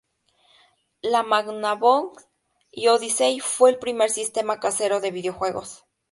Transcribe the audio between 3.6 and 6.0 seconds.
el primer sistema casero de videojuegos.